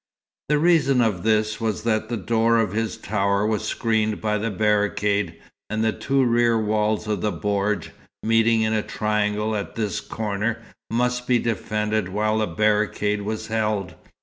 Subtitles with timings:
[0.49, 4.49] The reason of this was that the door of his tower was screened by the
[4.49, 5.39] barricade,
[5.69, 7.89] and the two rear walls of the bordj
[8.23, 10.59] (meeting in a triangle at this corner)
[10.89, 13.93] must be defended while the barricade was held.